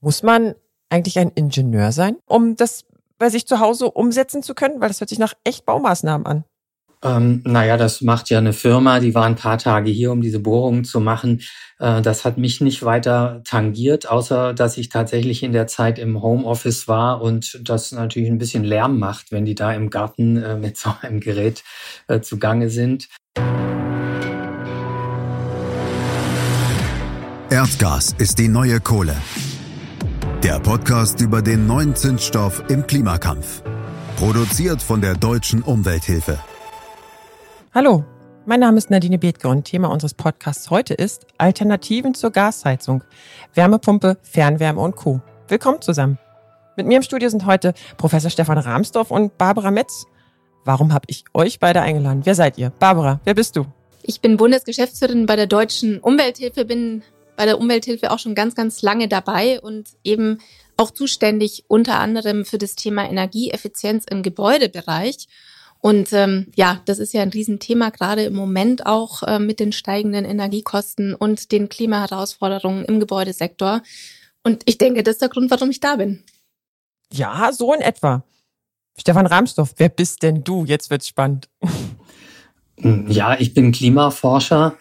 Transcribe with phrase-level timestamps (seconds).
[0.00, 0.54] Muss man
[0.88, 2.84] eigentlich ein Ingenieur sein, um das
[3.18, 4.80] bei sich zu Hause umsetzen zu können?
[4.80, 6.44] Weil das hört sich nach echt Baumaßnahmen an.
[7.02, 10.38] Ähm, naja, das macht ja eine Firma, die war ein paar Tage hier, um diese
[10.38, 11.40] Bohrungen zu machen.
[11.78, 16.20] Äh, das hat mich nicht weiter tangiert, außer dass ich tatsächlich in der Zeit im
[16.20, 20.56] Homeoffice war und das natürlich ein bisschen Lärm macht, wenn die da im Garten äh,
[20.56, 21.62] mit so einem Gerät
[22.08, 23.08] äh, zugange sind.
[27.50, 29.16] Erdgas ist die neue Kohle.
[30.42, 33.62] Der Podcast über den neuen Zündstoff im Klimakampf.
[34.16, 36.38] Produziert von der Deutschen Umwelthilfe.
[37.74, 38.06] Hallo,
[38.46, 43.04] mein Name ist Nadine Bethke und Thema unseres Podcasts heute ist Alternativen zur Gasheizung,
[43.52, 45.20] Wärmepumpe, Fernwärme und Co.
[45.48, 46.18] Willkommen zusammen.
[46.74, 50.06] Mit mir im Studio sind heute Professor Stefan Rahmsdorf und Barbara Metz.
[50.64, 52.22] Warum habe ich euch beide eingeladen?
[52.24, 52.70] Wer seid ihr?
[52.70, 53.66] Barbara, wer bist du?
[54.02, 57.02] Ich bin Bundesgeschäftsführerin bei der Deutschen Umwelthilfe, bin
[57.40, 60.42] bei der Umwelthilfe auch schon ganz, ganz lange dabei und eben
[60.76, 65.26] auch zuständig unter anderem für das Thema Energieeffizienz im Gebäudebereich.
[65.78, 69.72] Und ähm, ja, das ist ja ein Riesenthema, gerade im Moment auch äh, mit den
[69.72, 73.80] steigenden Energiekosten und den Klimaherausforderungen im Gebäudesektor.
[74.44, 76.22] Und ich denke, das ist der Grund, warum ich da bin.
[77.10, 78.22] Ja, so in etwa.
[78.98, 80.66] Stefan Rahmsdorf, wer bist denn du?
[80.66, 81.48] Jetzt wird's spannend.
[82.82, 84.76] Ja, ich bin Klimaforscher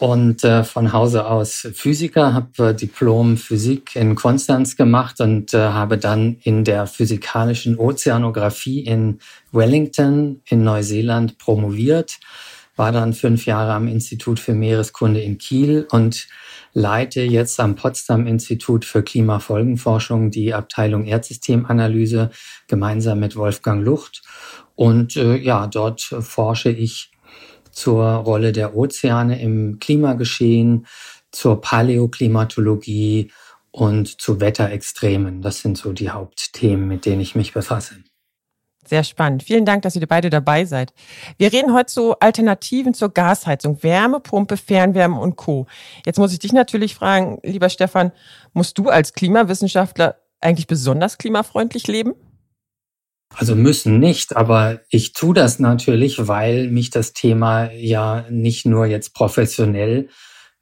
[0.00, 5.58] und äh, von Hause aus Physiker, habe äh, Diplom Physik in Konstanz gemacht und äh,
[5.58, 9.18] habe dann in der physikalischen Ozeanographie in
[9.52, 12.18] Wellington in Neuseeland promoviert,
[12.76, 16.28] war dann fünf Jahre am Institut für Meereskunde in Kiel und
[16.72, 22.30] leite jetzt am Potsdam Institut für Klimafolgenforschung die Abteilung Erdsystemanalyse
[22.68, 24.22] gemeinsam mit Wolfgang Lucht.
[24.76, 27.09] Und äh, ja, dort forsche ich
[27.72, 30.86] zur Rolle der Ozeane im Klimageschehen,
[31.30, 33.30] zur Paläoklimatologie
[33.70, 35.42] und zu Wetterextremen.
[35.42, 37.96] Das sind so die Hauptthemen, mit denen ich mich befasse.
[38.86, 39.44] Sehr spannend.
[39.44, 40.92] Vielen Dank, dass ihr beide dabei seid.
[41.38, 45.66] Wir reden heute zu Alternativen zur Gasheizung, Wärmepumpe, Fernwärme und Co.
[46.04, 48.10] Jetzt muss ich dich natürlich fragen, lieber Stefan,
[48.52, 52.14] musst du als Klimawissenschaftler eigentlich besonders klimafreundlich leben?
[53.36, 58.86] Also müssen nicht, aber ich tue das natürlich, weil mich das Thema ja nicht nur
[58.86, 60.08] jetzt professionell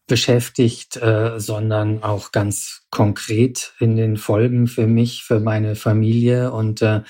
[0.06, 6.53] beschäftigt, äh, sondern auch ganz konkret in den Folgen für mich, für meine Familie.
[6.53, 7.03] Und äh,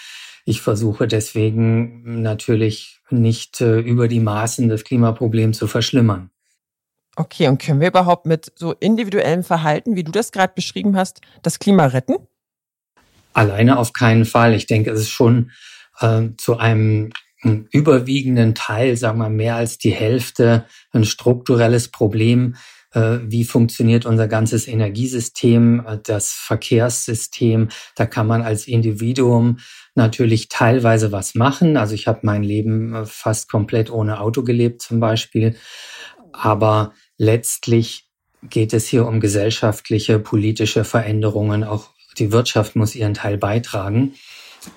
[0.45, 6.31] ich versuche deswegen natürlich nicht äh, über die Maßen das Klimaproblem zu verschlimmern.
[7.17, 11.21] Okay, und können wir überhaupt mit so individuellem Verhalten, wie du das gerade beschrieben hast,
[11.43, 12.17] das Klima retten?
[13.39, 14.53] Alleine auf keinen Fall.
[14.53, 15.53] Ich denke, es ist schon
[16.01, 17.11] äh, zu einem
[17.71, 22.57] überwiegenden Teil, sagen wir mehr als die Hälfte, ein strukturelles Problem.
[22.91, 27.69] Äh, wie funktioniert unser ganzes Energiesystem, äh, das Verkehrssystem?
[27.95, 29.59] Da kann man als Individuum
[29.95, 31.77] natürlich teilweise was machen.
[31.77, 35.55] Also ich habe mein Leben äh, fast komplett ohne Auto gelebt zum Beispiel.
[36.33, 38.09] Aber letztlich
[38.43, 44.15] geht es hier um gesellschaftliche, politische Veränderungen, auch die Wirtschaft muss ihren Teil beitragen.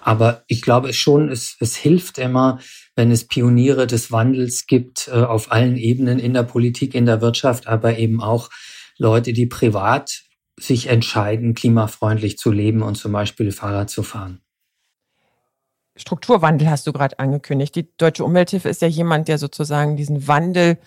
[0.01, 2.59] Aber ich glaube schon, es, es hilft immer,
[2.95, 7.21] wenn es Pioniere des Wandels gibt, äh, auf allen Ebenen in der Politik, in der
[7.21, 8.49] Wirtschaft, aber eben auch
[8.97, 10.23] Leute, die privat
[10.59, 14.41] sich entscheiden, klimafreundlich zu leben und zum Beispiel Fahrrad zu fahren.
[15.97, 17.75] Strukturwandel hast du gerade angekündigt.
[17.75, 20.77] Die Deutsche Umwelthilfe ist ja jemand, der sozusagen diesen Wandel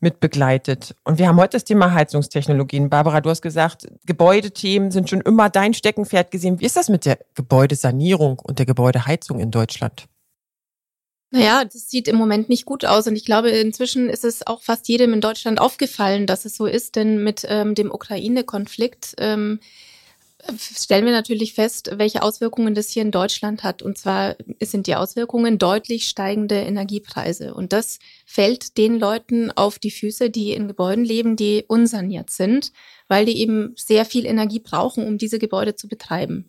[0.00, 0.94] mit begleitet.
[1.04, 2.90] Und wir haben heute das Thema Heizungstechnologien.
[2.90, 6.58] Barbara, du hast gesagt, Gebäudethemen sind schon immer dein Steckenpferd gesehen.
[6.60, 10.06] Wie ist das mit der Gebäudesanierung und der Gebäudeheizung in Deutschland?
[11.32, 13.06] Naja, das sieht im Moment nicht gut aus.
[13.06, 16.66] Und ich glaube, inzwischen ist es auch fast jedem in Deutschland aufgefallen, dass es so
[16.66, 16.96] ist.
[16.96, 19.60] Denn mit ähm, dem Ukraine-Konflikt ähm,
[20.58, 23.82] stellen wir natürlich fest, welche Auswirkungen das hier in Deutschland hat.
[23.82, 27.54] Und zwar sind die Auswirkungen deutlich steigende Energiepreise.
[27.54, 32.72] Und das fällt den Leuten auf die Füße, die in Gebäuden leben, die unsaniert sind,
[33.08, 36.48] weil die eben sehr viel Energie brauchen, um diese Gebäude zu betreiben.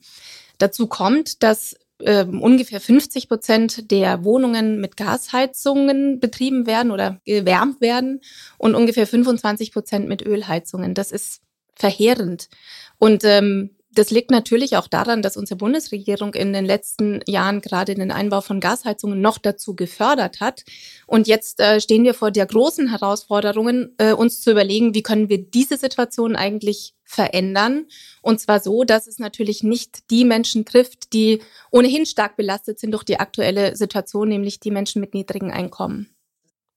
[0.58, 7.82] Dazu kommt, dass äh, ungefähr 50 Prozent der Wohnungen mit Gasheizungen betrieben werden oder gewärmt
[7.82, 8.22] werden
[8.58, 10.94] und ungefähr 25 Prozent mit Ölheizungen.
[10.94, 11.42] Das ist
[11.76, 12.50] verheerend.
[12.98, 17.94] Und ähm, das liegt natürlich auch daran, dass unsere Bundesregierung in den letzten Jahren gerade
[17.94, 20.64] den Einbau von Gasheizungen noch dazu gefördert hat.
[21.08, 25.28] Und jetzt äh, stehen wir vor der großen Herausforderung, äh, uns zu überlegen, wie können
[25.28, 27.88] wir diese Situation eigentlich verändern.
[28.22, 32.92] Und zwar so, dass es natürlich nicht die Menschen trifft, die ohnehin stark belastet sind
[32.92, 36.10] durch die aktuelle Situation, nämlich die Menschen mit niedrigen Einkommen.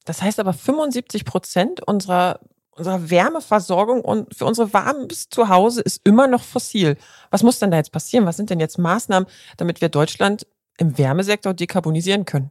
[0.04, 2.40] Das heißt aber 75 Prozent unserer
[2.76, 6.96] unsere Wärmeversorgung und für unsere warmes Zuhause ist immer noch fossil.
[7.30, 8.26] Was muss denn da jetzt passieren?
[8.26, 10.46] Was sind denn jetzt Maßnahmen, damit wir Deutschland
[10.78, 12.50] im Wärmesektor dekarbonisieren können?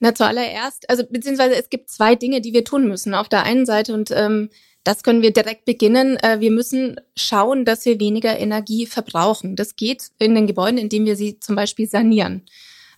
[0.00, 3.14] Na, zuallererst, also beziehungsweise es gibt zwei Dinge, die wir tun müssen.
[3.14, 4.50] Auf der einen Seite, und ähm,
[4.84, 9.54] das können wir direkt beginnen, äh, wir müssen schauen, dass wir weniger Energie verbrauchen.
[9.54, 12.42] Das geht in den Gebäuden, indem wir sie zum Beispiel sanieren.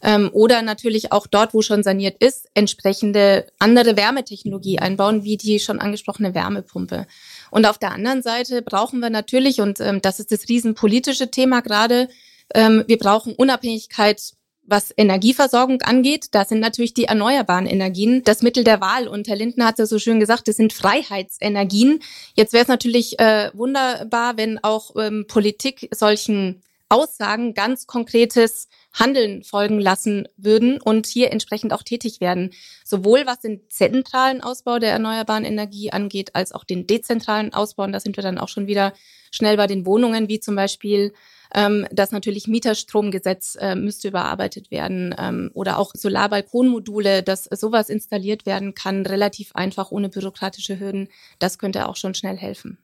[0.05, 5.59] Ähm, oder natürlich auch dort, wo schon saniert ist, entsprechende andere Wärmetechnologie einbauen, wie die
[5.59, 7.06] schon angesprochene Wärmepumpe.
[7.51, 11.62] Und auf der anderen Seite brauchen wir natürlich, und ähm, das ist das riesenpolitische Thema
[11.62, 12.09] gerade,
[12.55, 14.35] ähm, wir brauchen Unabhängigkeit
[14.67, 19.09] was Energieversorgung angeht, da sind natürlich die erneuerbaren Energien das Mittel der Wahl.
[19.09, 22.01] Und Herr Linden hat ja so schön gesagt, das sind Freiheitsenergien.
[22.35, 29.43] Jetzt wäre es natürlich äh, wunderbar, wenn auch ähm, Politik solchen Aussagen ganz konkretes Handeln
[29.43, 32.50] folgen lassen würden und hier entsprechend auch tätig werden.
[32.85, 37.82] Sowohl was den zentralen Ausbau der erneuerbaren Energie angeht, als auch den dezentralen Ausbau.
[37.82, 38.93] Und da sind wir dann auch schon wieder
[39.32, 41.12] schnell bei den Wohnungen, wie zum Beispiel
[41.55, 48.46] ähm, das natürlich Mieterstromgesetz äh, müsste überarbeitet werden ähm, oder auch Solarbalkonmodule, dass sowas installiert
[48.46, 51.08] werden kann, relativ einfach, ohne bürokratische Hürden.
[51.38, 52.79] Das könnte auch schon schnell helfen.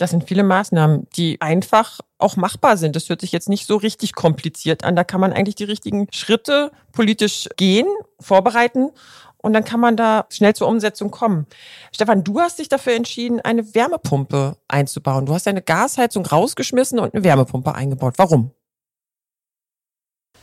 [0.00, 2.96] Das sind viele Maßnahmen, die einfach auch machbar sind.
[2.96, 4.96] Das hört sich jetzt nicht so richtig kompliziert an.
[4.96, 7.86] Da kann man eigentlich die richtigen Schritte politisch gehen,
[8.18, 8.90] vorbereiten
[9.42, 11.46] und dann kann man da schnell zur Umsetzung kommen.
[11.92, 15.26] Stefan, du hast dich dafür entschieden, eine Wärmepumpe einzubauen.
[15.26, 18.14] Du hast deine Gasheizung rausgeschmissen und eine Wärmepumpe eingebaut.
[18.16, 18.52] Warum?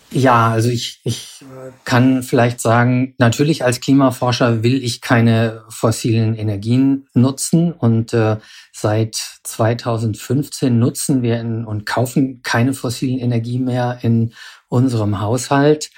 [0.09, 1.43] Ja, also ich, ich
[1.83, 8.37] kann vielleicht sagen, natürlich als Klimaforscher will ich keine fossilen Energien nutzen und äh,
[8.71, 14.33] seit 2015 nutzen wir in, und kaufen keine fossilen Energien mehr in
[14.69, 15.89] unserem Haushalt.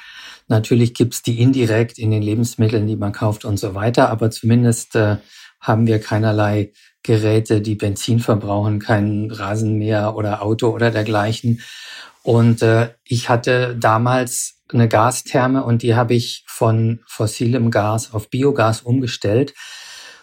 [0.48, 4.96] Natürlich gibt's die indirekt in den Lebensmitteln, die man kauft und so weiter, aber zumindest
[4.96, 5.18] äh,
[5.62, 6.72] haben wir keinerlei
[7.04, 11.62] Geräte, die Benzin verbrauchen, kein Rasenmäher oder Auto oder dergleichen.
[12.24, 18.30] Und äh, ich hatte damals eine Gastherme und die habe ich von fossilem Gas auf
[18.30, 19.54] Biogas umgestellt.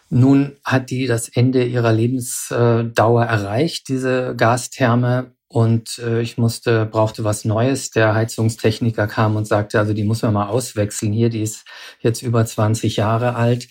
[0.08, 7.24] Nun hat die das Ende ihrer Lebensdauer erreicht, diese Gastherme und äh, ich musste, brauchte
[7.24, 7.90] was Neues.
[7.90, 11.64] Der Heizungstechniker kam und sagte, also die muss man mal auswechseln hier, die ist
[12.00, 13.68] jetzt über 20 Jahre alt.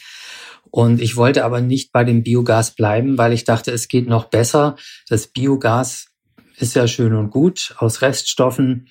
[0.71, 4.25] Und ich wollte aber nicht bei dem Biogas bleiben, weil ich dachte, es geht noch
[4.25, 4.75] besser.
[5.07, 6.07] Das Biogas
[6.57, 8.87] ist ja schön und gut aus Reststoffen,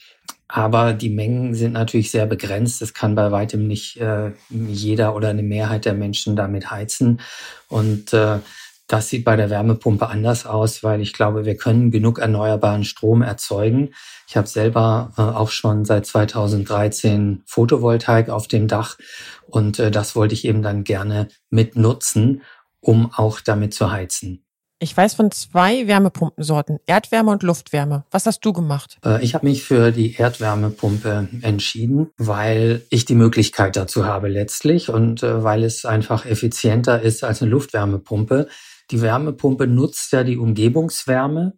[0.48, 2.82] aber die Mengen sind natürlich sehr begrenzt.
[2.82, 7.20] Es kann bei weitem nicht äh, jeder oder eine Mehrheit der Menschen damit heizen.
[7.68, 8.38] Und äh,
[8.86, 13.22] das sieht bei der Wärmepumpe anders aus, weil ich glaube, wir können genug erneuerbaren Strom
[13.22, 13.94] erzeugen.
[14.28, 18.98] Ich habe selber äh, auch schon seit 2013 Photovoltaik auf dem Dach
[19.46, 22.42] und äh, das wollte ich eben dann gerne mitnutzen,
[22.80, 24.43] um auch damit zu heizen.
[24.84, 28.04] Ich weiß von zwei Wärmepumpensorten, Erdwärme und Luftwärme.
[28.10, 28.98] Was hast du gemacht?
[29.02, 34.90] Äh, ich habe mich für die Erdwärmepumpe entschieden, weil ich die Möglichkeit dazu habe letztlich
[34.90, 38.46] und äh, weil es einfach effizienter ist als eine Luftwärmepumpe.
[38.90, 41.54] Die Wärmepumpe nutzt ja die Umgebungswärme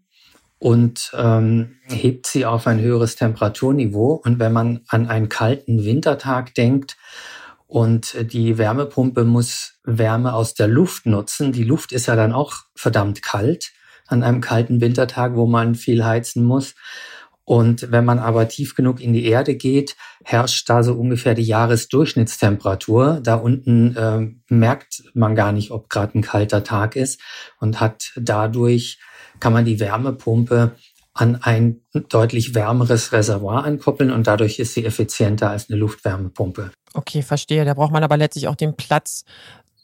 [0.60, 4.20] und ähm, hebt sie auf ein höheres Temperaturniveau.
[4.24, 6.96] Und wenn man an einen kalten Wintertag denkt
[7.66, 12.54] und die Wärmepumpe muss Wärme aus der Luft nutzen, die Luft ist ja dann auch
[12.74, 13.72] verdammt kalt
[14.06, 16.74] an einem kalten Wintertag, wo man viel heizen muss.
[17.44, 21.44] Und wenn man aber tief genug in die Erde geht, herrscht da so ungefähr die
[21.44, 23.20] Jahresdurchschnittstemperatur.
[23.22, 27.20] Da unten äh, merkt man gar nicht, ob gerade ein kalter Tag ist
[27.60, 28.98] und hat dadurch,
[29.38, 30.72] kann man die Wärmepumpe
[31.16, 36.70] an ein deutlich wärmeres Reservoir ankoppeln und dadurch ist sie effizienter als eine Luftwärmepumpe.
[36.94, 37.64] Okay, verstehe.
[37.64, 39.24] Da braucht man aber letztlich auch den Platz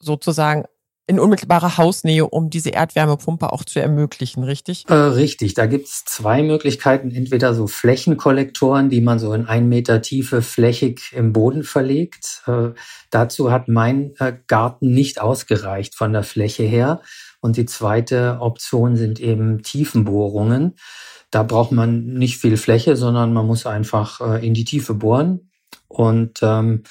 [0.01, 0.65] sozusagen
[1.09, 4.85] in unmittelbarer Hausnähe, um diese Erdwärmepumpe auch zu ermöglichen, richtig?
[4.89, 7.11] Äh, richtig, da gibt es zwei Möglichkeiten.
[7.11, 12.43] Entweder so Flächenkollektoren, die man so in ein Meter Tiefe flächig im Boden verlegt.
[12.47, 12.71] Äh,
[13.11, 17.03] dazu hat mein äh, Garten nicht ausgereicht von der Fläche her.
[17.41, 20.77] Und die zweite Option sind eben Tiefenbohrungen.
[21.33, 25.51] Da braucht man nicht viel Fläche, sondern man muss einfach äh, in die Tiefe bohren.
[25.89, 26.85] Und ähm,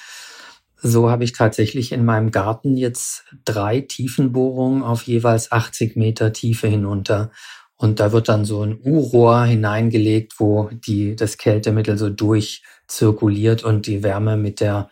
[0.76, 6.66] so habe ich tatsächlich in meinem Garten jetzt drei Tiefenbohrungen auf jeweils 80 Meter Tiefe
[6.66, 7.30] hinunter.
[7.76, 13.86] Und da wird dann so ein U-Rohr hineingelegt, wo die, das Kältemittel so durchzirkuliert und
[13.86, 14.90] die Wärme mit der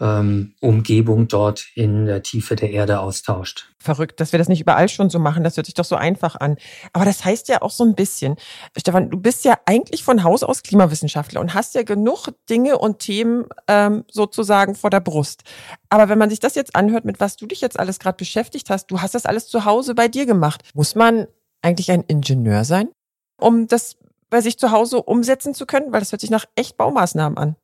[0.00, 3.68] ähm, Umgebung dort in der Tiefe der Erde austauscht.
[3.78, 5.44] Verrückt, dass wir das nicht überall schon so machen.
[5.44, 6.56] Das hört sich doch so einfach an.
[6.92, 8.36] Aber das heißt ja auch so ein bisschen,
[8.76, 12.98] Stefan, du bist ja eigentlich von Haus aus Klimawissenschaftler und hast ja genug Dinge und
[12.98, 15.42] Themen ähm, sozusagen vor der Brust.
[15.88, 18.70] Aber wenn man sich das jetzt anhört, mit was du dich jetzt alles gerade beschäftigt
[18.70, 20.62] hast, du hast das alles zu Hause bei dir gemacht.
[20.74, 21.26] Muss man
[21.62, 22.88] eigentlich ein Ingenieur sein,
[23.38, 23.96] um das
[24.30, 25.92] bei sich zu Hause umsetzen zu können?
[25.92, 27.56] Weil das hört sich nach echt Baumaßnahmen an.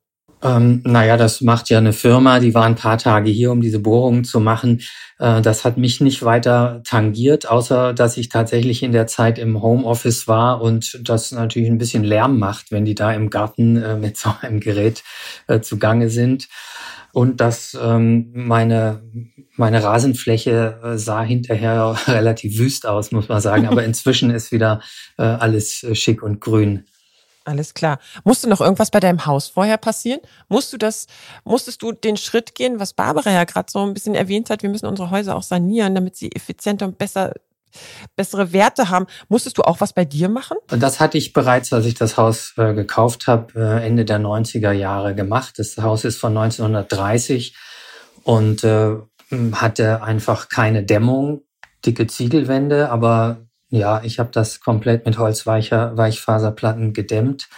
[0.43, 3.79] Ähm, naja, das macht ja eine Firma, die war ein paar Tage hier, um diese
[3.79, 4.81] Bohrungen zu machen.
[5.17, 9.61] Äh, das hat mich nicht weiter tangiert, außer dass ich tatsächlich in der Zeit im
[9.61, 13.95] Homeoffice war und das natürlich ein bisschen Lärm macht, wenn die da im Garten äh,
[13.95, 15.03] mit so einem Gerät
[15.47, 16.47] äh, zugange sind.
[17.13, 19.01] Und dass ähm, meine,
[19.55, 23.65] meine Rasenfläche äh, sah hinterher relativ wüst aus, muss man sagen.
[23.67, 24.81] Aber inzwischen ist wieder
[25.17, 26.85] äh, alles äh, schick und grün.
[27.47, 27.99] Alles klar.
[28.25, 30.19] Musste noch irgendwas bei deinem Haus vorher passieren?
[30.49, 31.07] Musst du das,
[31.45, 34.69] musstest du den Schritt gehen, was Barbara ja gerade so ein bisschen erwähnt hat, wir
[34.69, 37.33] müssen unsere Häuser auch sanieren, damit sie effizienter und besser
[38.17, 39.05] bessere Werte haben.
[39.29, 40.57] Musstest du auch was bei dir machen?
[40.67, 44.71] Das hatte ich bereits, als ich das Haus äh, gekauft habe, äh, Ende der 90er
[44.71, 45.57] Jahre gemacht.
[45.57, 47.55] Das Haus ist von 1930
[48.23, 48.95] und äh,
[49.53, 51.43] hatte einfach keine Dämmung,
[51.85, 57.49] dicke Ziegelwände, aber ja, ich habe das komplett mit Holzweichfaserplatten gedämmt,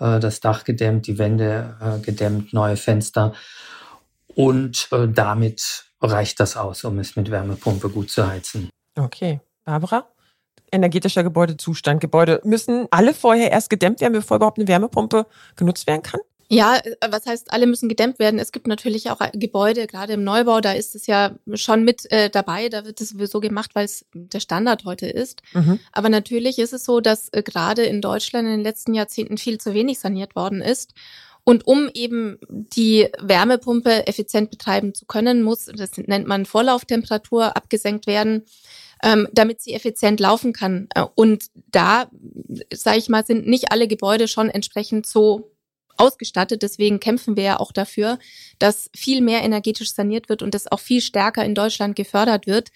[0.00, 3.34] äh, das Dach gedämmt, die Wände äh, gedämmt, neue Fenster.
[4.34, 8.70] Und äh, damit reicht das aus, um es mit Wärmepumpe gut zu heizen.
[8.96, 9.40] Okay.
[9.64, 10.06] Barbara?
[10.70, 12.00] Energetischer Gebäudezustand.
[12.00, 16.20] Gebäude müssen alle vorher erst gedämmt werden, bevor überhaupt eine Wärmepumpe genutzt werden kann?
[16.50, 18.40] Ja, äh, was heißt, alle müssen gedämmt werden?
[18.40, 22.30] Es gibt natürlich auch Gebäude, gerade im Neubau, da ist es ja schon mit äh,
[22.30, 25.42] dabei, da wird es sowieso gemacht, weil es der Standard heute ist.
[25.52, 25.78] Mhm.
[25.92, 29.58] Aber natürlich ist es so, dass äh, gerade in Deutschland in den letzten Jahrzehnten viel
[29.58, 30.94] zu wenig saniert worden ist.
[31.44, 38.06] Und um eben die Wärmepumpe effizient betreiben zu können, muss, das nennt man Vorlauftemperatur, abgesenkt
[38.06, 38.44] werden,
[39.02, 40.88] ähm, damit sie effizient laufen kann.
[40.94, 42.10] Äh, und da,
[42.72, 45.50] sage ich mal, sind nicht alle Gebäude schon entsprechend so
[45.98, 46.62] ausgestattet.
[46.62, 48.18] Deswegen kämpfen wir ja auch dafür,
[48.58, 52.70] dass viel mehr energetisch saniert wird und das auch viel stärker in Deutschland gefördert wird.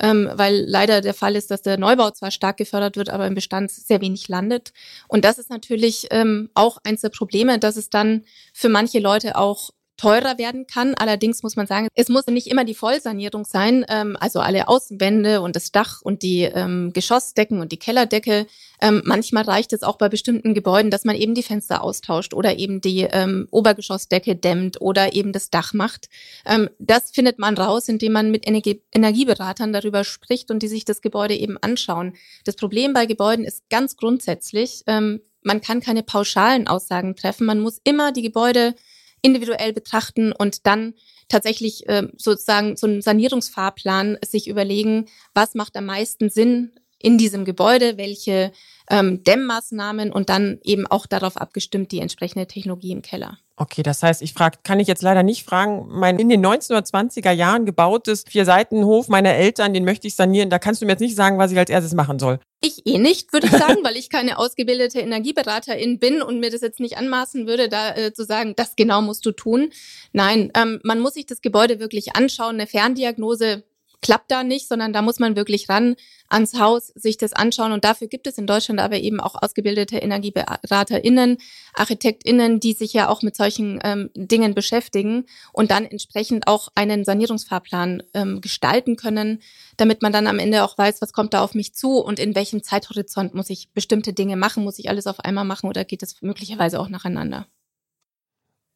[0.00, 3.34] Ähm, weil leider der Fall ist, dass der Neubau zwar stark gefördert wird, aber im
[3.34, 4.72] Bestand sehr wenig landet.
[5.08, 9.36] Und das ist natürlich ähm, auch eins der Probleme, dass es dann für manche Leute
[9.36, 10.94] auch teurer werden kann.
[10.94, 15.42] Allerdings muss man sagen, es muss nicht immer die Vollsanierung sein, ähm, also alle Außenwände
[15.42, 18.46] und das Dach und die ähm, Geschossdecken und die Kellerdecke.
[18.80, 22.58] Ähm, manchmal reicht es auch bei bestimmten Gebäuden, dass man eben die Fenster austauscht oder
[22.58, 26.08] eben die ähm, Obergeschossdecke dämmt oder eben das Dach macht.
[26.46, 30.84] Ähm, das findet man raus, indem man mit Energie Energieberatern darüber spricht und die sich
[30.84, 32.14] das Gebäude eben anschauen.
[32.44, 37.46] Das Problem bei Gebäuden ist ganz grundsätzlich, ähm, man kann keine pauschalen Aussagen treffen.
[37.46, 38.74] Man muss immer die Gebäude
[39.22, 40.94] individuell betrachten und dann
[41.28, 47.44] tatsächlich äh, sozusagen so einen Sanierungsfahrplan sich überlegen, was macht am meisten Sinn in diesem
[47.44, 48.52] Gebäude, welche
[48.90, 53.38] ähm, Dämmmaßnahmen und dann eben auch darauf abgestimmt die entsprechende Technologie im Keller.
[53.60, 57.32] Okay, das heißt, ich frage, kann ich jetzt leider nicht fragen, mein in den 1920er
[57.32, 60.48] Jahren gebautes Vier-Seiten-Hof meiner Eltern, den möchte ich sanieren.
[60.48, 62.38] Da kannst du mir jetzt nicht sagen, was ich als erstes machen soll.
[62.60, 66.60] Ich eh nicht, würde ich sagen, weil ich keine ausgebildete Energieberaterin bin und mir das
[66.60, 69.70] jetzt nicht anmaßen würde, da äh, zu sagen, das genau musst du tun.
[70.12, 72.54] Nein, ähm, man muss sich das Gebäude wirklich anschauen.
[72.54, 73.64] Eine Ferndiagnose
[74.00, 75.96] klappt da nicht, sondern da muss man wirklich ran
[76.28, 77.72] ans Haus, sich das anschauen.
[77.72, 81.38] Und dafür gibt es in Deutschland aber eben auch ausgebildete EnergieberaterInnen,
[81.74, 87.04] ArchitektInnen, die sich ja auch mit solchen ähm, Dingen beschäftigen und dann entsprechend auch einen
[87.04, 89.42] Sanierungsfahrplan ähm, gestalten können,
[89.76, 92.34] damit man dann am Ende auch weiß, was kommt da auf mich zu und in
[92.34, 96.02] welchem Zeithorizont muss ich bestimmte Dinge machen, muss ich alles auf einmal machen oder geht
[96.02, 97.46] es möglicherweise auch nacheinander.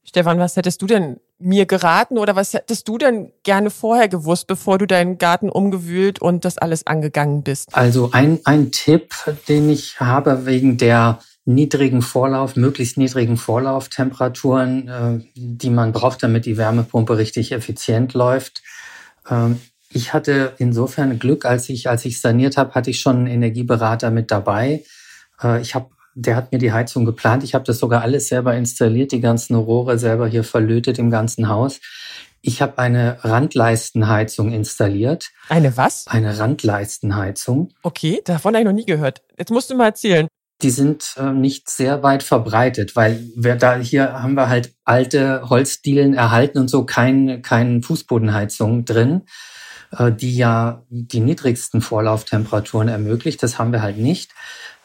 [0.05, 4.47] Stefan, was hättest du denn mir geraten oder was hättest du denn gerne vorher gewusst,
[4.47, 7.69] bevor du deinen Garten umgewühlt und das alles angegangen bist?
[7.73, 9.15] Also ein, ein Tipp,
[9.49, 16.47] den ich habe wegen der niedrigen Vorlauf, möglichst niedrigen Vorlauftemperaturen, äh, die man braucht, damit
[16.47, 18.63] die Wärmepumpe richtig effizient läuft.
[19.29, 23.27] Ähm, ich hatte insofern Glück, als ich, als ich saniert habe, hatte ich schon einen
[23.27, 24.85] Energieberater mit dabei.
[25.43, 27.45] Äh, ich habe der hat mir die Heizung geplant.
[27.45, 31.49] Ich habe das sogar alles selber installiert, die ganzen Rohre selber hier verlötet im ganzen
[31.49, 31.81] Haus.
[32.41, 35.31] Ich habe eine Randleistenheizung installiert.
[35.49, 36.07] Eine was?
[36.09, 37.73] Eine Randleistenheizung.
[37.83, 39.23] Okay, davon habe ich noch nie gehört.
[39.39, 40.27] Jetzt musst du mal erzählen.
[40.61, 45.49] Die sind äh, nicht sehr weit verbreitet, weil wir da hier haben wir halt alte
[45.49, 49.23] Holzdielen erhalten und so kein, kein Fußbodenheizung drin,
[49.97, 53.43] äh, die ja die niedrigsten Vorlauftemperaturen ermöglicht.
[53.43, 54.33] Das haben wir halt nicht.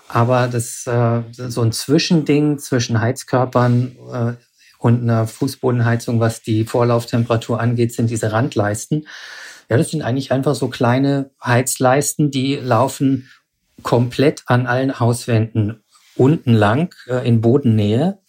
[0.07, 4.33] Aber das äh, so ein Zwischending zwischen Heizkörpern äh,
[4.79, 9.07] und einer Fußbodenheizung, was die Vorlauftemperatur angeht, sind diese Randleisten.
[9.69, 13.29] Ja, das sind eigentlich einfach so kleine Heizleisten, die laufen
[13.83, 15.83] komplett an allen Hauswänden
[16.15, 18.19] unten lang äh, in Bodennähe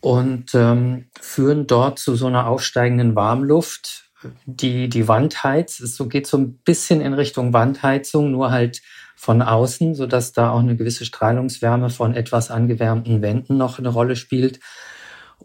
[0.00, 4.09] und ähm, führen dort zu so einer aufsteigenden Warmluft,
[4.44, 5.80] die die Wand heizt.
[5.80, 8.82] Es so geht so ein bisschen in Richtung Wandheizung, nur halt
[9.16, 13.90] von außen, so dass da auch eine gewisse Strahlungswärme von etwas angewärmten Wänden noch eine
[13.90, 14.60] Rolle spielt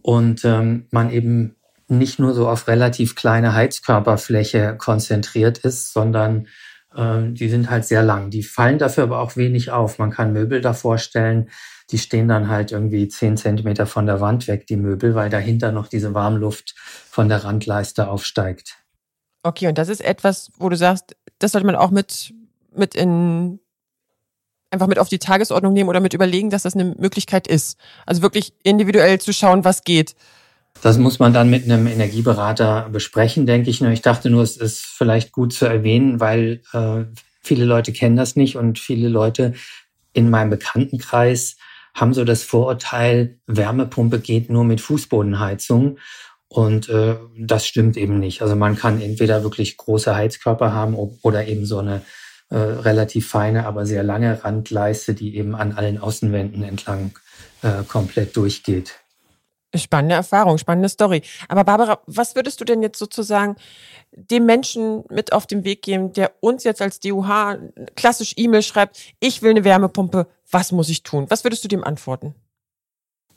[0.01, 1.55] und ähm, man eben
[1.88, 6.48] nicht nur so auf relativ kleine Heizkörperfläche konzentriert ist, sondern
[6.97, 8.29] die sind halt sehr lang.
[8.29, 9.99] Die fallen dafür aber auch wenig auf.
[9.99, 11.49] Man kann Möbel davor stellen,
[11.91, 15.71] die stehen dann halt irgendwie zehn Zentimeter von der Wand weg, die Möbel, weil dahinter
[15.71, 18.77] noch diese Warmluft von der Randleiste aufsteigt.
[19.43, 22.33] Okay, und das ist etwas, wo du sagst, das sollte man auch mit,
[22.73, 23.59] mit in,
[24.71, 27.77] einfach mit auf die Tagesordnung nehmen oder mit überlegen, dass das eine Möglichkeit ist.
[28.05, 30.15] Also wirklich individuell zu schauen, was geht.
[30.82, 33.82] Das muss man dann mit einem Energieberater besprechen, denke ich.
[33.82, 37.05] Ich dachte nur, es ist vielleicht gut zu erwähnen, weil äh,
[37.41, 39.53] viele Leute kennen das nicht und viele Leute
[40.13, 41.58] in meinem Bekanntenkreis
[41.96, 45.98] haben so das Vorurteil, Wärmepumpe geht nur mit Fußbodenheizung.
[46.48, 48.41] Und äh, das stimmt eben nicht.
[48.41, 52.01] Also man kann entweder wirklich große Heizkörper haben oder eben so eine
[52.50, 57.12] äh, relativ feine, aber sehr lange Randleiste, die eben an allen Außenwänden entlang
[57.62, 59.00] äh, komplett durchgeht.
[59.77, 61.22] Spannende Erfahrung, spannende Story.
[61.48, 63.55] Aber Barbara, was würdest du denn jetzt sozusagen
[64.12, 67.58] dem Menschen mit auf den Weg geben, der uns jetzt als DUH
[67.96, 71.25] klassisch E-Mail schreibt, ich will eine Wärmepumpe, was muss ich tun?
[71.29, 72.36] Was würdest du dem antworten?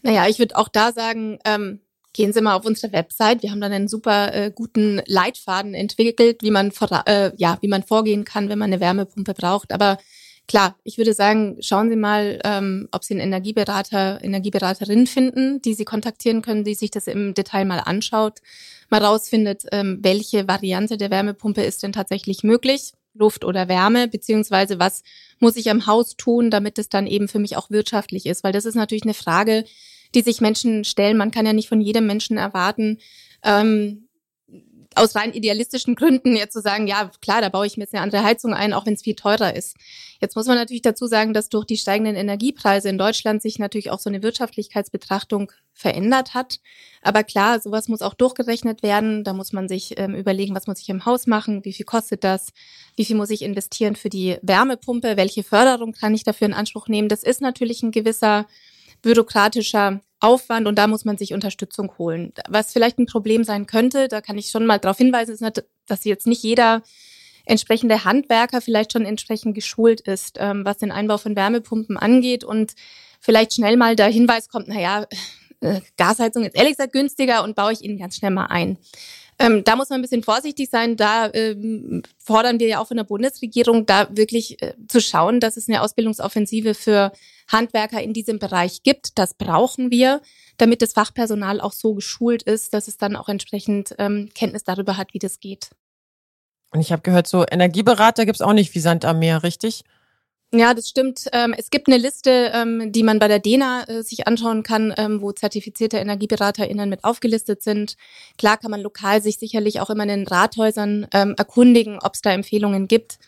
[0.02, 1.80] Naja, ich würde auch da sagen, ähm,
[2.12, 3.42] gehen Sie mal auf unsere Website.
[3.42, 6.72] Wir haben dann einen super äh, guten Leitfaden entwickelt, wie man,
[7.06, 9.72] äh, ja, wie man vorgehen kann, wenn man eine Wärmepumpe braucht.
[9.72, 9.98] Aber
[10.48, 15.74] Klar, ich würde sagen, schauen Sie mal, ähm, ob Sie einen Energieberater, Energieberaterin finden, die
[15.74, 18.38] Sie kontaktieren können, die sich das im Detail mal anschaut,
[18.88, 24.78] mal rausfindet, ähm, welche Variante der Wärmepumpe ist denn tatsächlich möglich, Luft oder Wärme, beziehungsweise
[24.78, 25.02] was
[25.38, 28.52] muss ich am Haus tun, damit es dann eben für mich auch wirtschaftlich ist, weil
[28.52, 29.64] das ist natürlich eine Frage,
[30.14, 31.18] die sich Menschen stellen.
[31.18, 32.98] Man kann ja nicht von jedem Menschen erwarten,
[33.44, 34.07] ähm,
[34.98, 38.02] aus rein idealistischen Gründen jetzt zu sagen, ja klar, da baue ich mir jetzt eine
[38.02, 39.76] andere Heizung ein, auch wenn es viel teurer ist.
[40.20, 43.90] Jetzt muss man natürlich dazu sagen, dass durch die steigenden Energiepreise in Deutschland sich natürlich
[43.90, 46.58] auch so eine Wirtschaftlichkeitsbetrachtung verändert hat.
[47.02, 49.22] Aber klar, sowas muss auch durchgerechnet werden.
[49.22, 52.24] Da muss man sich ähm, überlegen, was muss ich im Haus machen, wie viel kostet
[52.24, 52.48] das,
[52.96, 56.88] wie viel muss ich investieren für die Wärmepumpe, welche Förderung kann ich dafür in Anspruch
[56.88, 57.08] nehmen.
[57.08, 58.46] Das ist natürlich ein gewisser
[59.02, 62.32] bürokratischer Aufwand und da muss man sich Unterstützung holen.
[62.48, 66.04] Was vielleicht ein Problem sein könnte, da kann ich schon mal darauf hinweisen, ist, dass
[66.04, 66.82] jetzt nicht jeder
[67.44, 72.74] entsprechende Handwerker vielleicht schon entsprechend geschult ist, ähm, was den Einbau von Wärmepumpen angeht und
[73.20, 75.06] vielleicht schnell mal der Hinweis kommt, naja,
[75.60, 78.76] äh, Gasheizung ist ehrlich gesagt günstiger und baue ich Ihnen ganz schnell mal ein.
[79.40, 80.96] Ähm, da muss man ein bisschen vorsichtig sein.
[80.96, 85.56] Da ähm, fordern wir ja auch von der Bundesregierung, da wirklich äh, zu schauen, dass
[85.56, 87.12] es eine Ausbildungsoffensive für
[87.48, 89.18] Handwerker in diesem Bereich gibt.
[89.18, 90.20] Das brauchen wir,
[90.58, 94.96] damit das Fachpersonal auch so geschult ist, dass es dann auch entsprechend ähm, Kenntnis darüber
[94.96, 95.70] hat, wie das geht.
[96.70, 99.84] Und ich habe gehört, so Energieberater gibt's auch nicht wie Sand am Meer, richtig?
[100.50, 101.28] Ja, das stimmt.
[101.32, 104.94] Ähm, es gibt eine Liste, ähm, die man bei der DENA äh, sich anschauen kann,
[104.96, 107.96] ähm, wo zertifizierte EnergieberaterInnen mit aufgelistet sind.
[108.38, 112.32] Klar kann man lokal sich sicherlich auch immer in den Rathäusern erkundigen, ob es da
[112.32, 113.18] Empfehlungen gibt.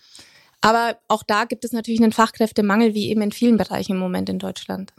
[0.60, 4.28] Aber auch da gibt es natürlich einen Fachkräftemangel, wie eben in vielen Bereichen im Moment
[4.28, 4.92] in Deutschland.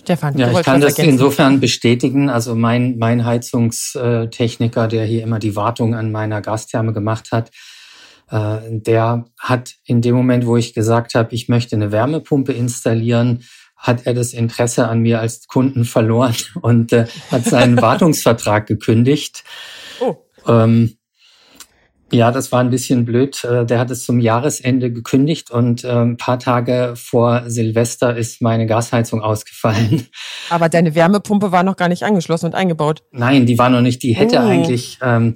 [0.00, 1.12] Stefan, ja, ich kann das ergänzen.
[1.12, 2.28] insofern bestätigen.
[2.28, 7.50] Also mein, mein Heizungstechniker, der hier immer die Wartung an meiner Gastherme gemacht hat,
[8.30, 13.44] äh, der hat in dem Moment, wo ich gesagt habe, ich möchte eine Wärmepumpe installieren,
[13.76, 19.44] hat er das Interesse an mir als Kunden verloren und äh, hat seinen Wartungsvertrag gekündigt.
[20.00, 20.16] Oh.
[20.46, 20.96] Ähm,
[22.12, 23.42] ja, das war ein bisschen blöd.
[23.44, 28.42] Äh, der hat es zum Jahresende gekündigt und äh, ein paar Tage vor Silvester ist
[28.42, 30.06] meine Gasheizung ausgefallen.
[30.50, 33.02] Aber deine Wärmepumpe war noch gar nicht angeschlossen und eingebaut.
[33.12, 34.02] Nein, die war noch nicht.
[34.02, 34.46] Die hätte oh.
[34.46, 35.34] eigentlich, ähm,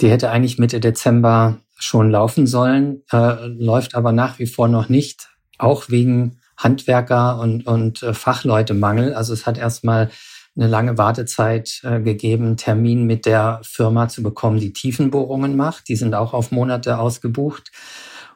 [0.00, 4.88] die hätte eigentlich Mitte Dezember schon laufen sollen, äh, läuft aber nach wie vor noch
[4.88, 9.14] nicht, auch wegen Handwerker und, und Fachleutemangel.
[9.14, 10.10] Also es hat erstmal
[10.56, 15.88] eine lange Wartezeit äh, gegeben, Termin mit der Firma zu bekommen, die Tiefenbohrungen macht.
[15.88, 17.70] Die sind auch auf Monate ausgebucht.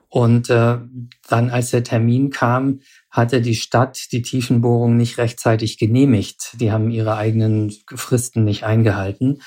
[0.09, 0.79] Und äh,
[1.29, 6.57] dann, als der Termin kam, hatte die Stadt die Tiefenbohrung nicht rechtzeitig genehmigt.
[6.61, 9.42] Die haben ihre eigenen Fristen nicht eingehalten.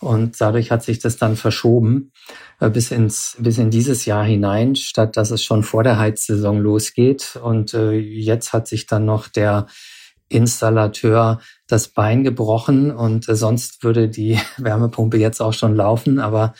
[0.00, 2.10] Und dadurch hat sich das dann verschoben
[2.58, 6.58] äh, bis ins bis in dieses Jahr hinein, statt dass es schon vor der Heizsaison
[6.58, 7.38] losgeht.
[7.40, 9.66] Und äh, jetzt hat sich dann noch der
[10.28, 11.40] Installateur
[11.72, 16.54] das Bein gebrochen und äh, sonst würde die Wärmepumpe jetzt auch schon laufen, aber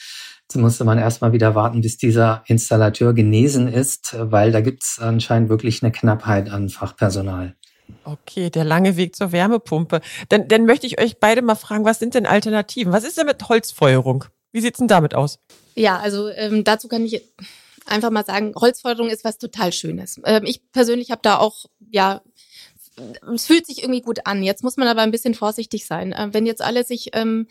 [0.52, 4.98] Jetzt musste man erstmal wieder warten, bis dieser Installateur genesen ist, weil da gibt es
[5.00, 7.56] anscheinend wirklich eine Knappheit an Fachpersonal.
[8.04, 10.02] Okay, der lange Weg zur Wärmepumpe.
[10.28, 12.92] Dann, dann möchte ich euch beide mal fragen, was sind denn Alternativen?
[12.92, 14.26] Was ist denn mit Holzfeuerung?
[14.52, 15.38] Wie sieht es denn damit aus?
[15.74, 17.22] Ja, also ähm, dazu kann ich
[17.86, 20.20] einfach mal sagen, Holzfeuerung ist was total Schönes.
[20.24, 22.20] Ähm, ich persönlich habe da auch, ja,
[23.34, 24.42] es fühlt sich irgendwie gut an.
[24.42, 26.12] Jetzt muss man aber ein bisschen vorsichtig sein.
[26.12, 27.46] Äh, wenn jetzt alle sich ähm,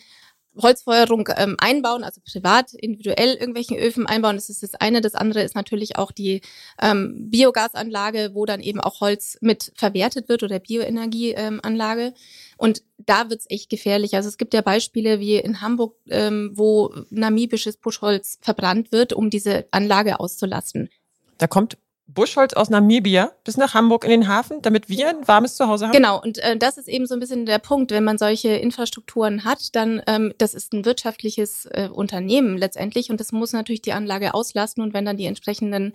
[0.57, 4.35] Holzfeuerung ähm, einbauen, also privat, individuell irgendwelchen Öfen einbauen.
[4.35, 5.01] Das ist das eine.
[5.01, 6.41] Das andere ist natürlich auch die
[6.81, 12.01] ähm, Biogasanlage, wo dann eben auch Holz mit verwertet wird oder Bioenergieanlage.
[12.01, 12.13] Ähm,
[12.57, 14.15] und da wird's echt gefährlich.
[14.15, 19.29] Also es gibt ja Beispiele wie in Hamburg, ähm, wo namibisches Buschholz verbrannt wird, um
[19.29, 20.89] diese Anlage auszulassen.
[21.37, 21.77] Da kommt
[22.13, 25.93] Buschholz aus Namibia bis nach Hamburg in den Hafen, damit wir ein warmes Zuhause haben?
[25.93, 27.91] Genau, und äh, das ist eben so ein bisschen der Punkt.
[27.91, 33.19] Wenn man solche Infrastrukturen hat, dann ähm, das ist ein wirtschaftliches äh, Unternehmen letztendlich und
[33.19, 35.93] das muss natürlich die Anlage auslasten und wenn dann die entsprechenden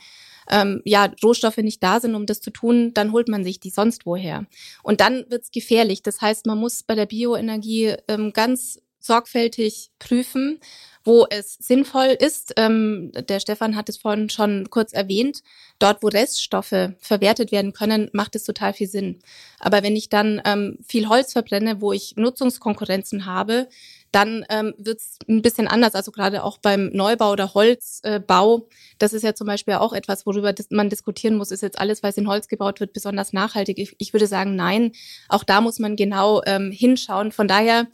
[0.51, 3.71] ähm, ja, Rohstoffe nicht da sind, um das zu tun, dann holt man sich die
[3.71, 4.47] sonst woher.
[4.83, 6.03] Und dann wird's gefährlich.
[6.03, 10.61] Das heißt, man muss bei der Bioenergie ähm, ganz sorgfältig prüfen,
[11.07, 12.53] wo es sinnvoll ist.
[12.57, 15.43] Ähm, der Stefan hat es vorhin schon kurz erwähnt.
[15.79, 19.21] Dort, wo Reststoffe verwertet werden können, macht es total viel Sinn.
[19.61, 23.69] Aber wenn ich dann ähm, viel Holz verbrenne, wo ich Nutzungskonkurrenzen habe,
[24.11, 25.95] dann ähm, wird es ein bisschen anders.
[25.95, 28.63] Also gerade auch beim Neubau oder Holzbau, äh,
[28.99, 32.17] das ist ja zum Beispiel auch etwas, worüber man diskutieren muss, ist jetzt alles, was
[32.17, 33.79] in Holz gebaut wird, besonders nachhaltig.
[33.79, 34.93] Ich, ich würde sagen, nein.
[35.29, 37.31] Auch da muss man genau ähm, hinschauen.
[37.31, 37.89] Von daher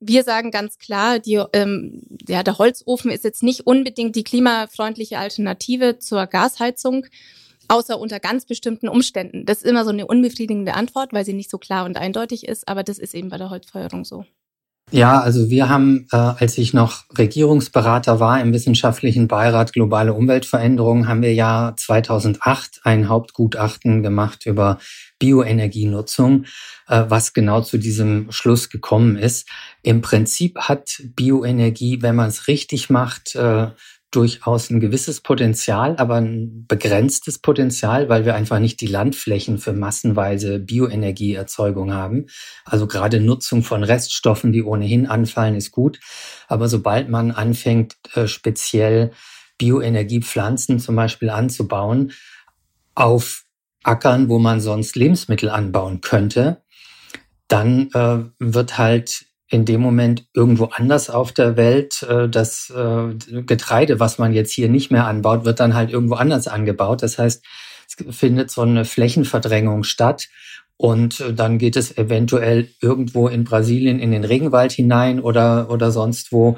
[0.00, 5.18] wir sagen ganz klar, die, ähm, ja, der Holzofen ist jetzt nicht unbedingt die klimafreundliche
[5.18, 7.06] Alternative zur Gasheizung,
[7.68, 9.46] außer unter ganz bestimmten Umständen.
[9.46, 12.66] Das ist immer so eine unbefriedigende Antwort, weil sie nicht so klar und eindeutig ist,
[12.66, 14.24] aber das ist eben bei der Holzfeuerung so.
[14.92, 21.06] Ja, also wir haben, äh, als ich noch Regierungsberater war im wissenschaftlichen Beirat Globale Umweltveränderungen,
[21.06, 24.78] haben wir ja 2008 ein Hauptgutachten gemacht über
[25.20, 26.46] Bioenergienutzung,
[26.88, 29.48] äh, was genau zu diesem Schluss gekommen ist.
[29.82, 33.68] Im Prinzip hat Bioenergie, wenn man es richtig macht, äh,
[34.10, 39.72] durchaus ein gewisses Potenzial, aber ein begrenztes Potenzial, weil wir einfach nicht die Landflächen für
[39.72, 42.26] massenweise Bioenergieerzeugung haben.
[42.64, 46.00] Also gerade Nutzung von Reststoffen, die ohnehin anfallen, ist gut.
[46.48, 49.12] Aber sobald man anfängt, äh, speziell
[49.58, 52.12] Bioenergiepflanzen zum Beispiel anzubauen,
[52.96, 53.44] auf
[53.82, 56.62] Ackern, wo man sonst Lebensmittel anbauen könnte,
[57.48, 62.02] dann äh, wird halt in dem Moment irgendwo anders auf der Welt.
[62.02, 66.14] Äh, das äh, Getreide, was man jetzt hier nicht mehr anbaut, wird dann halt irgendwo
[66.14, 67.02] anders angebaut.
[67.02, 67.44] Das heißt,
[67.88, 70.28] es findet so eine Flächenverdrängung statt.
[70.76, 75.90] Und äh, dann geht es eventuell irgendwo in Brasilien in den Regenwald hinein oder, oder
[75.90, 76.56] sonst wo.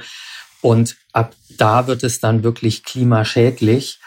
[0.60, 3.98] Und ab da wird es dann wirklich klimaschädlich.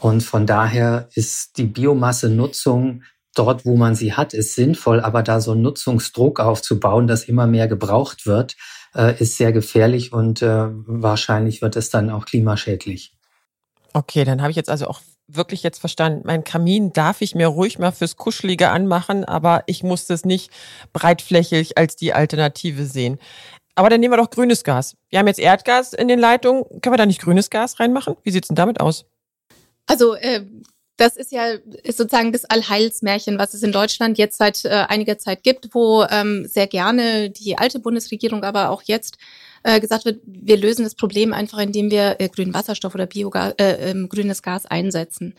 [0.00, 3.02] Und von daher ist die Biomasse-Nutzung
[3.34, 7.46] dort, wo man sie hat, ist sinnvoll, aber da so einen Nutzungsdruck aufzubauen, dass immer
[7.46, 8.56] mehr gebraucht wird,
[8.94, 13.12] äh, ist sehr gefährlich und äh, wahrscheinlich wird es dann auch klimaschädlich.
[13.92, 16.22] Okay, dann habe ich jetzt also auch wirklich jetzt verstanden.
[16.24, 20.50] Mein Kamin darf ich mir ruhig mal fürs Kuschelige anmachen, aber ich muss das nicht
[20.92, 23.18] breitflächig als die Alternative sehen.
[23.74, 24.96] Aber dann nehmen wir doch grünes Gas.
[25.08, 26.64] Wir haben jetzt Erdgas in den Leitungen.
[26.80, 28.16] Können wir da nicht grünes Gas reinmachen?
[28.22, 29.06] Wie sieht's denn damit aus?
[29.90, 30.44] Also äh,
[30.96, 35.18] das ist ja ist sozusagen das Allheilsmärchen, was es in Deutschland jetzt seit äh, einiger
[35.18, 39.18] Zeit gibt, wo ähm, sehr gerne die alte Bundesregierung, aber auch jetzt
[39.64, 43.54] äh, gesagt wird, wir lösen das Problem einfach, indem wir äh, grünen Wasserstoff oder Biogas,
[43.58, 45.34] äh, äh, grünes Gas einsetzen.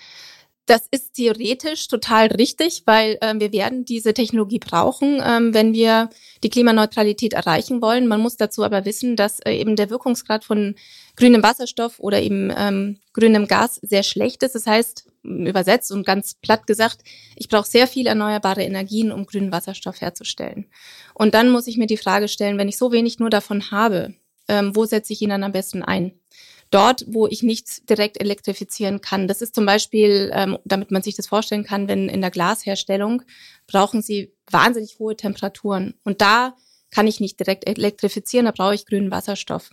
[0.67, 6.09] Das ist theoretisch total richtig, weil ähm, wir werden diese Technologie brauchen, ähm, wenn wir
[6.43, 8.07] die Klimaneutralität erreichen wollen.
[8.07, 10.75] Man muss dazu aber wissen, dass äh, eben der Wirkungsgrad von
[11.15, 14.55] grünem Wasserstoff oder eben ähm, grünem Gas sehr schlecht ist.
[14.55, 17.01] Das heißt, übersetzt und ganz platt gesagt,
[17.35, 20.67] ich brauche sehr viel erneuerbare Energien, um grünen Wasserstoff herzustellen.
[21.13, 24.13] Und dann muss ich mir die Frage stellen, wenn ich so wenig nur davon habe,
[24.47, 26.13] ähm, wo setze ich ihn dann am besten ein?
[26.71, 29.27] Dort, wo ich nichts direkt elektrifizieren kann.
[29.27, 33.23] Das ist zum Beispiel, ähm, damit man sich das vorstellen kann, wenn in der Glasherstellung
[33.67, 35.95] brauchen Sie wahnsinnig hohe Temperaturen.
[36.03, 36.55] Und da
[36.89, 39.71] kann ich nicht direkt elektrifizieren, da brauche ich grünen Wasserstoff.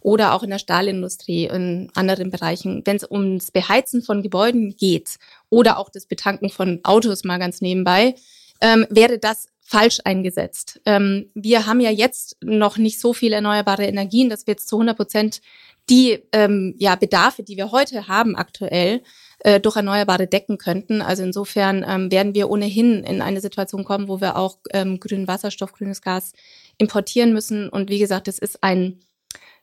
[0.00, 5.16] Oder auch in der Stahlindustrie, in anderen Bereichen, wenn es ums Beheizen von Gebäuden geht
[5.48, 8.14] oder auch das Betanken von Autos mal ganz nebenbei,
[8.60, 10.80] ähm, wäre das falsch eingesetzt.
[10.84, 14.76] Ähm, wir haben ja jetzt noch nicht so viele erneuerbare Energien, dass wir jetzt zu
[14.76, 15.40] 100 Prozent
[15.90, 19.02] die ähm, ja, Bedarfe, die wir heute haben aktuell,
[19.40, 21.02] äh, durch Erneuerbare decken könnten.
[21.02, 25.26] Also insofern ähm, werden wir ohnehin in eine Situation kommen, wo wir auch ähm, grünen
[25.26, 26.32] Wasserstoff, grünes Gas
[26.78, 27.68] importieren müssen.
[27.68, 29.00] Und wie gesagt, es ist ein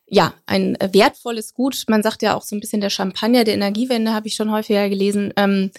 [0.09, 1.83] ja, ein wertvolles Gut.
[1.89, 4.87] Man sagt ja auch so ein bisschen der Champagner der Energiewende, habe ich schon häufiger
[4.87, 5.33] gelesen.
[5.35, 5.71] Ähm,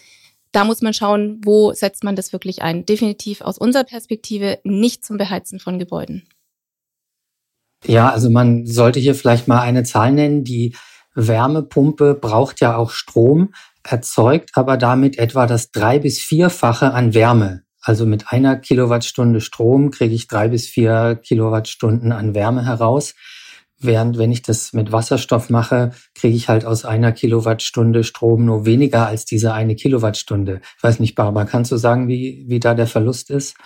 [0.52, 2.84] da muss man schauen, wo setzt man das wirklich ein.
[2.84, 6.28] Definitiv aus unserer Perspektive nicht zum Beheizen von Gebäuden.
[7.86, 10.44] Ja, also man sollte hier vielleicht mal eine Zahl nennen.
[10.44, 10.74] Die
[11.14, 17.62] Wärmepumpe braucht ja auch Strom, erzeugt aber damit etwa das drei bis vierfache an Wärme.
[17.80, 23.14] Also mit einer Kilowattstunde Strom kriege ich drei bis vier Kilowattstunden an Wärme heraus.
[23.80, 28.66] Während wenn ich das mit Wasserstoff mache, kriege ich halt aus einer Kilowattstunde Strom nur
[28.66, 30.60] weniger als diese eine Kilowattstunde.
[30.76, 33.56] Ich weiß nicht, Barbara, kannst du sagen, wie, wie da der Verlust ist?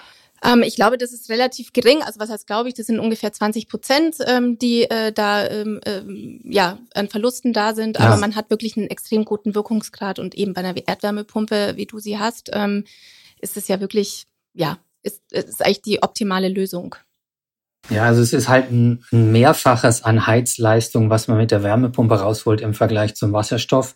[0.45, 2.03] Ähm, ich glaube, das ist relativ gering.
[2.03, 5.81] Also was heißt, glaube ich, das sind ungefähr 20 Prozent, ähm, die äh, da ähm,
[5.87, 7.99] ähm, ja an Verlusten da sind.
[7.99, 8.07] Ja.
[8.07, 11.99] Aber man hat wirklich einen extrem guten Wirkungsgrad und eben bei einer Erdwärmepumpe, wie du
[11.99, 12.85] sie hast, ähm,
[13.41, 16.97] ist es ja wirklich, ja, ist, ist eigentlich die optimale Lösung.
[17.91, 22.15] Ja, also es ist halt ein, ein Mehrfaches an Heizleistung, was man mit der Wärmepumpe
[22.15, 23.95] rausholt im Vergleich zum Wasserstoff.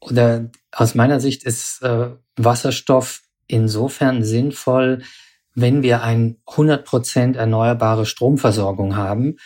[0.00, 5.02] Oder aus meiner Sicht ist äh, Wasserstoff insofern sinnvoll,
[5.54, 9.36] wenn wir ein 100% erneuerbare Stromversorgung haben,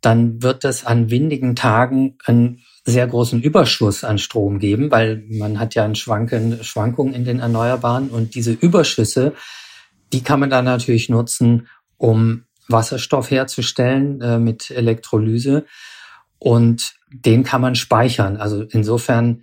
[0.00, 5.58] dann wird es an windigen Tagen einen sehr großen Überschuss an Strom geben, weil man
[5.58, 9.32] hat ja eine Schwanken, Schwankung in den Erneuerbaren und diese Überschüsse,
[10.12, 15.64] die kann man dann natürlich nutzen, um Wasserstoff herzustellen äh, mit Elektrolyse
[16.38, 18.36] und den kann man speichern.
[18.36, 19.42] Also insofern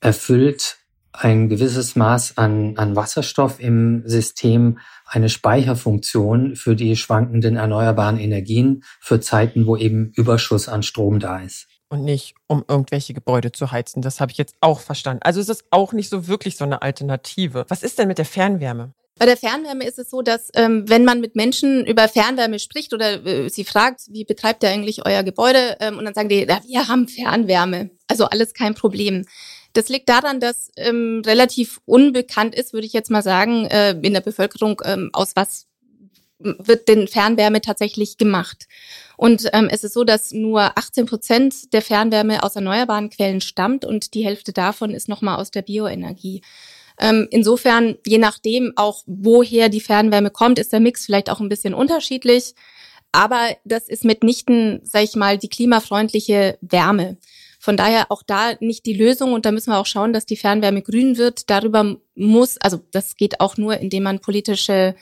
[0.00, 0.78] erfüllt
[1.18, 8.84] ein gewisses Maß an, an Wasserstoff im System eine Speicherfunktion für die schwankenden erneuerbaren Energien
[9.00, 11.68] für Zeiten, wo eben Überschuss an Strom da ist.
[11.88, 14.02] Und nicht, um irgendwelche Gebäude zu heizen.
[14.02, 15.22] Das habe ich jetzt auch verstanden.
[15.22, 17.64] Also ist es auch nicht so wirklich so eine Alternative.
[17.68, 18.92] Was ist denn mit der Fernwärme?
[19.18, 22.92] Bei der Fernwärme ist es so, dass ähm, wenn man mit Menschen über Fernwärme spricht
[22.92, 26.44] oder äh, sie fragt, wie betreibt ihr eigentlich euer Gebäude, ähm, und dann sagen die,
[26.46, 27.90] ja, wir haben Fernwärme.
[28.08, 29.24] Also alles kein Problem.
[29.76, 34.14] Das liegt daran, dass ähm, relativ unbekannt ist, würde ich jetzt mal sagen, äh, in
[34.14, 35.66] der Bevölkerung, ähm, aus was
[36.38, 38.68] wird denn Fernwärme tatsächlich gemacht.
[39.18, 43.84] Und ähm, es ist so, dass nur 18 Prozent der Fernwärme aus erneuerbaren Quellen stammt
[43.84, 46.40] und die Hälfte davon ist nochmal aus der Bioenergie.
[46.98, 51.50] Ähm, insofern, je nachdem auch, woher die Fernwärme kommt, ist der Mix vielleicht auch ein
[51.50, 52.54] bisschen unterschiedlich.
[53.12, 57.18] Aber das ist mitnichten, sag ich mal, die klimafreundliche Wärme.
[57.66, 60.36] Von daher auch da nicht die Lösung und da müssen wir auch schauen, dass die
[60.36, 61.50] Fernwärme grün wird.
[61.50, 64.94] Darüber muss, also das geht auch nur, indem man politische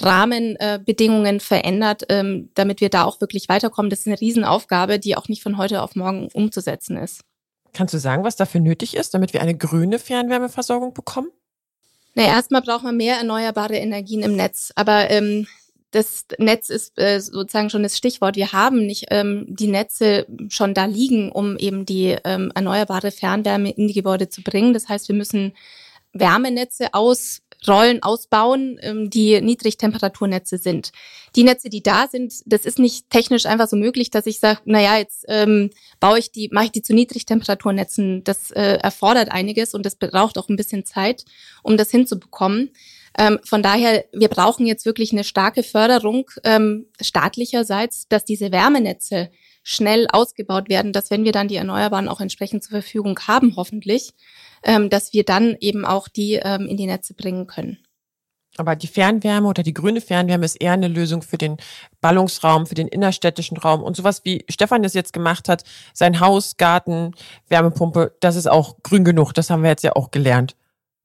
[0.00, 3.88] Rahmenbedingungen verändert, ähm, damit wir da auch wirklich weiterkommen.
[3.88, 7.20] Das ist eine Riesenaufgabe, die auch nicht von heute auf morgen umzusetzen ist.
[7.72, 11.30] Kannst du sagen, was dafür nötig ist, damit wir eine grüne Fernwärmeversorgung bekommen?
[12.16, 14.72] Na, erstmal braucht man mehr erneuerbare Energien im Netz.
[14.74, 15.46] Aber ähm,
[15.90, 18.36] das Netz ist äh, sozusagen schon das Stichwort.
[18.36, 23.70] Wir haben nicht ähm, die Netze schon da liegen, um eben die ähm, erneuerbare Fernwärme
[23.70, 24.74] in die Gebäude zu bringen.
[24.74, 25.54] Das heißt, wir müssen
[26.12, 30.92] Wärmenetze aus Rollen ausbauen, ähm, die Niedrigtemperaturnetze sind.
[31.34, 34.60] Die Netze, die da sind, das ist nicht technisch einfach so möglich, dass ich sage,
[34.64, 38.22] naja, jetzt ähm, baue ich die, mache ich die zu Niedrigtemperaturnetzen.
[38.22, 41.24] Das äh, erfordert einiges und das braucht auch ein bisschen Zeit,
[41.62, 42.70] um das hinzubekommen.
[43.16, 49.30] Ähm, von daher, wir brauchen jetzt wirklich eine starke Förderung ähm, staatlicherseits, dass diese Wärmenetze
[49.62, 54.12] schnell ausgebaut werden, dass wenn wir dann die Erneuerbaren auch entsprechend zur Verfügung haben, hoffentlich,
[54.62, 57.78] ähm, dass wir dann eben auch die ähm, in die Netze bringen können.
[58.56, 61.58] Aber die Fernwärme oder die grüne Fernwärme ist eher eine Lösung für den
[62.00, 66.56] Ballungsraum, für den innerstädtischen Raum und sowas wie Stefan das jetzt gemacht hat, sein Haus,
[66.56, 67.14] Garten,
[67.48, 69.32] Wärmepumpe, das ist auch grün genug.
[69.32, 70.56] Das haben wir jetzt ja auch gelernt.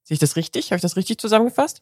[0.03, 0.71] Sehe ich das richtig?
[0.71, 1.81] Habe ich das richtig zusammengefasst?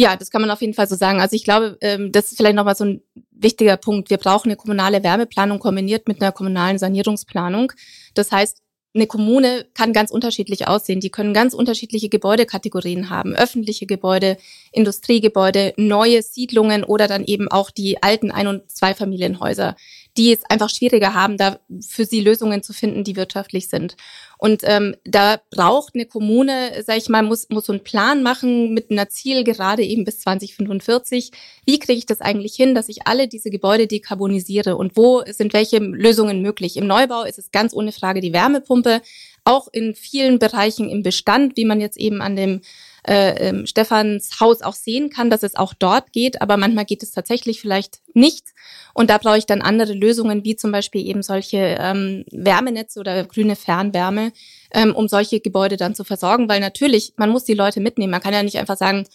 [0.00, 1.20] Ja, das kann man auf jeden Fall so sagen.
[1.20, 4.08] Also ich glaube, ähm, das ist vielleicht nochmal so ein wichtiger Punkt.
[4.08, 7.70] Wir brauchen eine kommunale Wärmeplanung kombiniert mit einer kommunalen Sanierungsplanung.
[8.14, 8.62] Das heißt,
[8.94, 11.00] eine Kommune kann ganz unterschiedlich aussehen.
[11.00, 13.34] Die können ganz unterschiedliche Gebäudekategorien haben.
[13.34, 14.38] Öffentliche Gebäude,
[14.72, 19.76] Industriegebäude, neue Siedlungen oder dann eben auch die alten Ein- und Zweifamilienhäuser,
[20.16, 23.96] die es einfach schwieriger haben, da für sie Lösungen zu finden, die wirtschaftlich sind.
[24.38, 28.72] Und ähm, da braucht eine Kommune, sag ich mal, muss, muss so einen Plan machen
[28.72, 31.30] mit einer Zielgerade eben bis 2045.
[31.66, 35.52] Wie kriege ich das eigentlich hin, dass ich alle diese Gebäude dekarbonisiere und wo sind
[35.52, 36.76] welche Lösungen möglich?
[36.76, 39.02] Im Neubau ist es ganz ohne Frage die Wärmepumpe,
[39.44, 42.62] auch in vielen Bereichen im Bestand, wie man jetzt eben an dem
[43.06, 47.02] äh, ähm, Stefans Haus auch sehen kann, dass es auch dort geht, aber manchmal geht
[47.02, 48.48] es tatsächlich vielleicht nicht.
[48.94, 53.24] Und da brauche ich dann andere Lösungen, wie zum Beispiel eben solche ähm, Wärmenetze oder
[53.24, 54.32] grüne Fernwärme,
[54.72, 56.48] ähm, um solche Gebäude dann zu versorgen.
[56.48, 58.10] Weil natürlich, man muss die Leute mitnehmen.
[58.10, 59.06] Man kann ja nicht einfach sagen,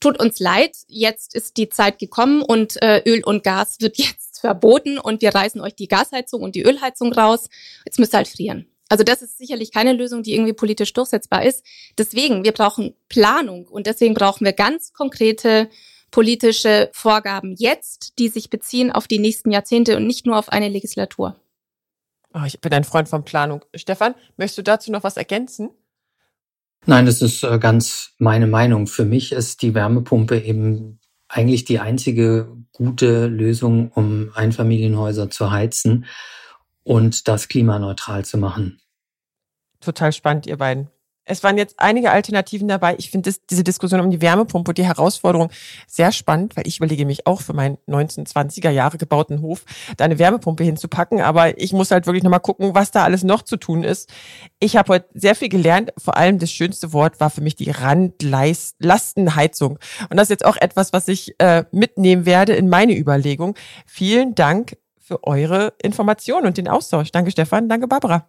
[0.00, 4.40] tut uns leid, jetzt ist die Zeit gekommen und äh, Öl und Gas wird jetzt
[4.40, 7.48] verboten und wir reißen euch die Gasheizung und die Ölheizung raus.
[7.84, 8.66] Jetzt müsst ihr halt frieren.
[8.94, 11.66] Also das ist sicherlich keine Lösung, die irgendwie politisch durchsetzbar ist.
[11.98, 15.68] Deswegen, wir brauchen Planung und deswegen brauchen wir ganz konkrete
[16.12, 20.68] politische Vorgaben jetzt, die sich beziehen auf die nächsten Jahrzehnte und nicht nur auf eine
[20.68, 21.34] Legislatur.
[22.32, 23.64] Oh, ich bin ein Freund von Planung.
[23.74, 25.70] Stefan, möchtest du dazu noch was ergänzen?
[26.86, 28.86] Nein, das ist äh, ganz meine Meinung.
[28.86, 36.06] Für mich ist die Wärmepumpe eben eigentlich die einzige gute Lösung, um Einfamilienhäuser zu heizen
[36.84, 38.78] und das klimaneutral zu machen.
[39.84, 40.88] Total spannend, ihr beiden.
[41.26, 42.96] Es waren jetzt einige Alternativen dabei.
[42.98, 45.48] Ich finde diese Diskussion um die Wärmepumpe die Herausforderung
[45.86, 49.64] sehr spannend, weil ich überlege mich auch für meinen 1920er Jahre gebauten Hof
[49.96, 51.22] da eine Wärmepumpe hinzupacken.
[51.22, 54.12] Aber ich muss halt wirklich nochmal gucken, was da alles noch zu tun ist.
[54.58, 55.94] Ich habe heute sehr viel gelernt.
[55.96, 59.78] Vor allem das schönste Wort war für mich die Randlastenheizung.
[60.10, 63.54] Und das ist jetzt auch etwas, was ich äh, mitnehmen werde in meine Überlegung.
[63.86, 67.12] Vielen Dank für eure Informationen und den Austausch.
[67.12, 68.28] Danke Stefan, danke Barbara.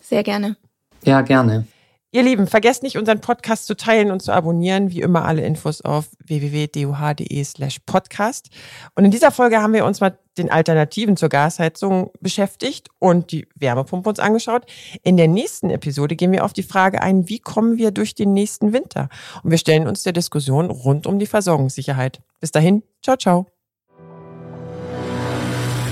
[0.00, 0.56] Sehr gerne.
[1.04, 1.66] Ja, gerne.
[2.14, 4.90] Ihr Lieben, vergesst nicht, unseren Podcast zu teilen und zu abonnieren.
[4.90, 8.50] Wie immer alle Infos auf www.duh.de slash podcast.
[8.94, 13.48] Und in dieser Folge haben wir uns mal den Alternativen zur Gasheizung beschäftigt und die
[13.54, 14.66] Wärmepumpe uns angeschaut.
[15.02, 18.34] In der nächsten Episode gehen wir auf die Frage ein, wie kommen wir durch den
[18.34, 19.08] nächsten Winter?
[19.42, 22.20] Und wir stellen uns der Diskussion rund um die Versorgungssicherheit.
[22.40, 23.46] Bis dahin, ciao, ciao.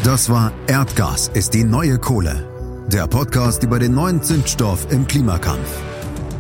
[0.05, 2.50] Das war Erdgas ist die neue Kohle.
[2.93, 5.81] Der Podcast über den neuen Zündstoff im Klimakampf.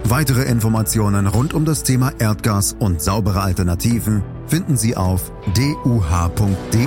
[0.02, 6.86] Weitere Informationen rund um das Thema Erdgas und saubere Alternativen finden Sie auf duh.de.